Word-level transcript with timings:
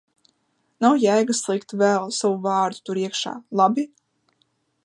Nav 0.85 0.95
jēgas 1.03 1.43
likt 1.51 1.77
vēl 1.83 2.11
savu 2.21 2.41
vārdu 2.49 2.83
tur 2.89 3.01
iekšā, 3.07 3.39
labi? 3.63 3.89